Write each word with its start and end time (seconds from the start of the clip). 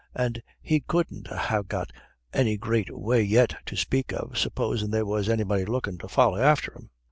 And 0.15 0.41
he 0.63 0.79
couldn't 0.79 1.27
ha' 1.27 1.61
got 1.67 1.91
any 2.33 2.57
great 2.57 2.89
way 2.97 3.21
yet 3.21 3.55
to 3.67 3.75
spake 3.77 4.11
of, 4.11 4.35
supposin' 4.35 4.89
there 4.89 5.05
was 5.05 5.29
anybody 5.29 5.63
lookin' 5.63 5.99
to 5.99 6.07
folly 6.07 6.41
after 6.41 6.73
him." 6.73 6.89